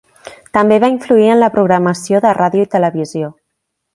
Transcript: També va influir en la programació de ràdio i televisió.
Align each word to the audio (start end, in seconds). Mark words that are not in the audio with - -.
També 0.57 0.77
va 0.83 0.87
influir 0.93 1.27
en 1.33 1.39
la 1.43 1.49
programació 1.57 2.23
de 2.25 2.33
ràdio 2.39 2.67
i 2.69 2.73
televisió. 2.77 3.33